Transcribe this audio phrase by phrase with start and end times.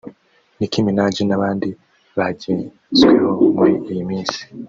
[0.57, 1.67] Nicki Minaj n’abandi
[2.17, 4.39] bagenzweho muri iyi minsi